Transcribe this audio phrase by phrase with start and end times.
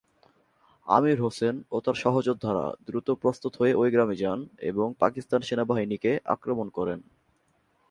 [0.87, 4.39] আমির হোসেন ও তার সহযোদ্ধারা দ্রুত প্রস্তুত হয়ে ওই গ্রামে যান
[4.61, 6.99] এবং পাকিস্তান সেনাবাহিনীকে আক্রমণ করেন।